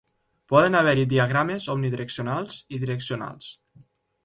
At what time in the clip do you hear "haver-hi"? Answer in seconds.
0.79-1.03